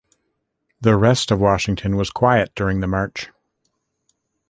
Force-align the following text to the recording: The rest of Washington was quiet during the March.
The 0.79 0.97
rest 0.97 1.29
of 1.29 1.39
Washington 1.39 1.95
was 1.95 2.09
quiet 2.09 2.55
during 2.55 2.79
the 2.79 2.87
March. 2.87 3.29